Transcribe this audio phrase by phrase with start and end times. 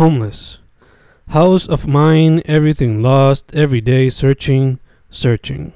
[0.00, 0.56] Homeless.
[1.28, 4.78] House of mine, everything lost, every day searching,
[5.10, 5.74] searching.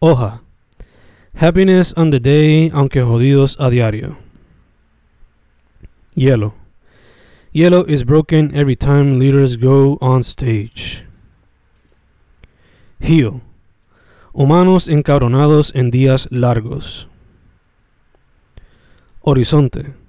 [0.00, 0.40] Hoja.
[1.34, 4.16] Happiness on the day, aunque jodidos a diario.
[6.14, 6.54] Yellow.
[7.52, 11.02] Yellow is broken every time leaders go on stage.
[13.00, 13.42] Heel.
[14.32, 17.06] Humanos encabronados en días largos.
[19.26, 20.07] Horizonte.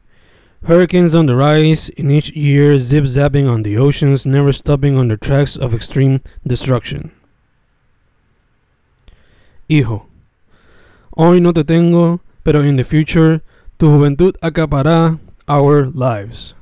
[0.65, 5.07] Hurricanes on the rise in each year, zip zapping on the oceans, never stopping on
[5.07, 7.11] their tracks of extreme destruction.
[9.69, 10.07] Hijo.
[11.15, 13.41] Hoy no te tengo, pero in the future,
[13.77, 16.53] tu juventud acapará our lives.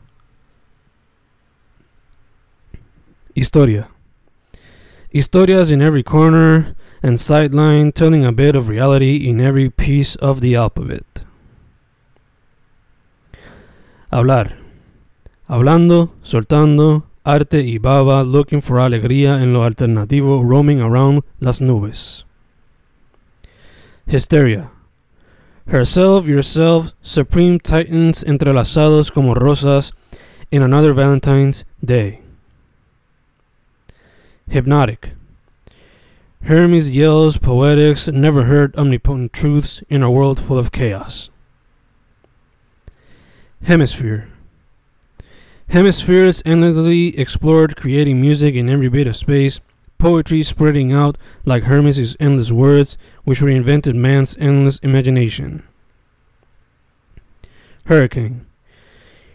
[3.33, 3.87] Historia.
[5.13, 10.41] Historias in every corner and sideline, telling a bit of reality in every piece of
[10.41, 11.06] the alphabet.
[14.17, 14.55] Hablar.
[15.47, 22.25] Hablando, soltando, arte y baba, looking for alegría en lo alternativo, roaming around las nubes.
[24.07, 24.71] Hysteria.
[25.67, 29.93] Herself, yourself, supreme titans entrelazados como rosas
[30.49, 32.21] in another Valentine's Day.
[34.49, 35.11] Hypnotic.
[36.41, 41.29] Hermes yells poetics, never heard omnipotent truths in a world full of chaos.
[43.63, 44.29] Hemisphere.
[45.69, 49.59] Hemispheres endlessly explored, creating music in every bit of space,
[49.97, 55.63] poetry spreading out like Hermes' endless words, which reinvented man's endless imagination.
[57.85, 58.45] Hurricane.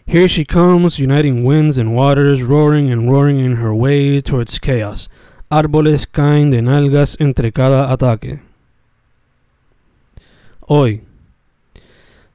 [0.05, 5.07] Here she comes, uniting winds and waters, roaring and roaring in her way towards chaos.
[5.51, 8.41] Árboles caen de nalgas entre cada ataque.
[10.67, 11.01] Hoy.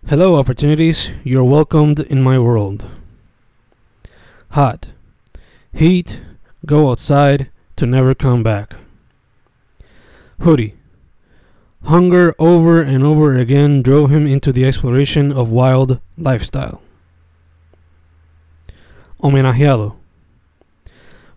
[0.09, 1.13] Hello, opportunities.
[1.23, 2.89] You're welcomed in my world.
[4.53, 4.89] Hot.
[5.71, 6.23] Heat.
[6.65, 8.77] Go outside to never come back.
[10.41, 10.77] Hoodie.
[11.85, 16.81] Hunger over and over again drove him into the exploration of wild lifestyle.
[19.23, 19.95] Homenajeado.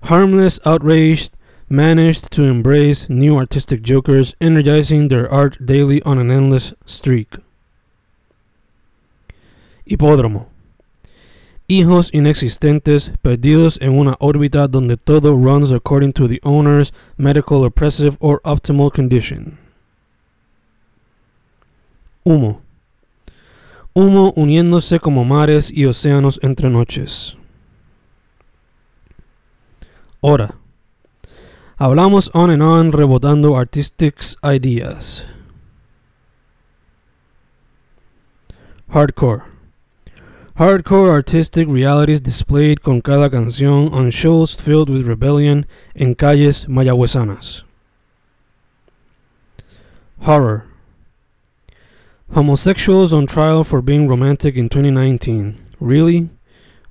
[0.04, 1.32] Harmless, outraged,
[1.68, 7.36] managed to embrace new artistic jokers, energizing their art daily on an endless streak.
[9.92, 10.48] Hipódromo.
[11.68, 18.16] Hijos inexistentes perdidos en una órbita donde todo runs according to the owner's medical oppressive
[18.22, 19.58] or optimal condition.
[22.24, 22.62] Humo.
[23.94, 27.36] Humo uniéndose como mares y océanos entre noches.
[30.22, 30.56] Hora.
[31.78, 35.26] Hablamos on and on rebotando artistics ideas.
[38.94, 39.51] Hardcore.
[40.58, 47.64] Hardcore artistic realities displayed con cada canción on shows filled with rebellion en calles mayagüezanas.
[50.20, 50.66] Horror.
[52.34, 55.58] Homosexuals on trial for being romantic in 2019.
[55.80, 56.30] Really?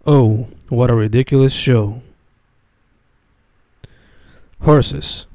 [0.06, 2.02] Oh, what a ridiculous show.
[4.62, 5.26] Horses.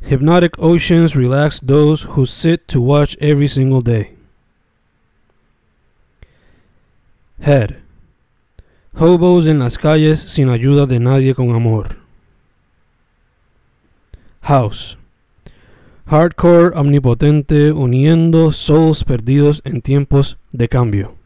[0.00, 4.14] Hypnotic oceans relax those who sit to watch every single day.
[7.42, 7.76] Head.
[8.94, 11.96] Hobos en las calles sin ayuda de nadie con amor.
[14.42, 14.98] House.
[16.04, 21.19] Hardcore omnipotente uniendo souls perdidos en tiempos de cambio.